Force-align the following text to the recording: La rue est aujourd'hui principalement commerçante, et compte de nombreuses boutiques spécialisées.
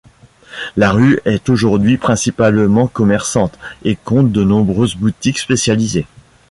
La 0.77 0.93
rue 0.93 1.19
est 1.25 1.47
aujourd'hui 1.47 1.99
principalement 1.99 2.87
commerçante, 2.87 3.59
et 3.83 3.95
compte 3.95 4.31
de 4.31 4.43
nombreuses 4.43 4.95
boutiques 4.95 5.37
spécialisées. 5.37 6.07